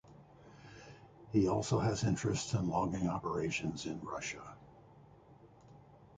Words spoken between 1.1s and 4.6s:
He also has interests in logging operations in Russia.